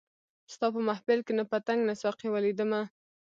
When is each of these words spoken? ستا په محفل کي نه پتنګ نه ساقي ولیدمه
ستا 0.53 0.67
په 0.73 0.79
محفل 0.87 1.19
کي 1.27 1.33
نه 1.39 1.43
پتنګ 1.51 1.79
نه 1.89 1.93
ساقي 2.01 2.27
ولیدمه 2.31 2.81